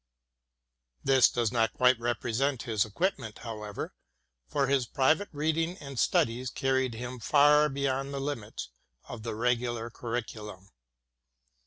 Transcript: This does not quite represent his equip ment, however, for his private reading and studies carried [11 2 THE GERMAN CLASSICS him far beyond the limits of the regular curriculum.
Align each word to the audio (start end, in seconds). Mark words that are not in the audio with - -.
This 1.03 1.29
does 1.29 1.51
not 1.51 1.73
quite 1.73 1.99
represent 1.99 2.63
his 2.63 2.85
equip 2.85 3.19
ment, 3.19 3.37
however, 3.37 3.93
for 4.47 4.65
his 4.65 4.87
private 4.87 5.29
reading 5.31 5.77
and 5.77 5.99
studies 5.99 6.49
carried 6.49 6.95
[11 6.95 6.97
2 6.97 6.97
THE 6.97 7.01
GERMAN 7.03 7.19
CLASSICS 7.19 7.27
him 7.27 7.29
far 7.31 7.69
beyond 7.69 8.11
the 8.15 8.19
limits 8.19 8.69
of 9.03 9.21
the 9.21 9.35
regular 9.35 9.91
curriculum. 9.91 10.69